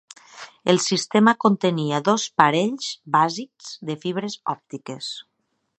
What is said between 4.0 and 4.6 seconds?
fibres